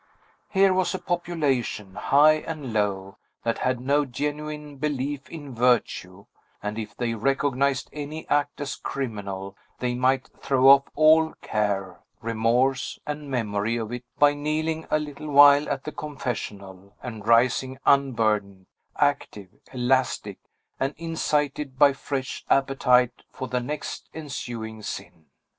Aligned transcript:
Here 0.49 0.73
was 0.73 0.95
a 0.95 0.97
population, 0.97 1.93
high 1.93 2.37
and 2.39 2.73
low, 2.73 3.19
that 3.43 3.59
had 3.59 3.79
no 3.79 4.03
genuine 4.03 4.77
belief 4.77 5.29
in 5.29 5.53
virtue; 5.53 6.25
and 6.59 6.79
if 6.79 6.97
they 6.97 7.13
recognized 7.13 7.87
any 7.93 8.27
act 8.27 8.59
as 8.61 8.75
criminal, 8.77 9.55
they 9.77 9.93
might 9.93 10.27
throw 10.39 10.69
off 10.69 10.85
all 10.95 11.33
care, 11.41 11.99
remorse, 12.19 12.97
and 13.05 13.29
memory 13.29 13.77
of 13.77 13.91
it, 13.91 14.03
by 14.17 14.33
kneeling 14.33 14.87
a 14.89 14.97
little 14.97 15.29
while 15.29 15.69
at 15.69 15.83
the 15.83 15.91
confessional, 15.91 16.95
and 17.03 17.27
rising 17.27 17.77
unburdened, 17.85 18.65
active, 18.95 19.49
elastic, 19.71 20.39
and 20.79 20.95
incited 20.97 21.77
by 21.77 21.93
fresh 21.93 22.43
appetite 22.49 23.21
for 23.31 23.47
the 23.47 23.59
next 23.59 24.09
ensuing 24.15 24.81
sin. 24.81 25.27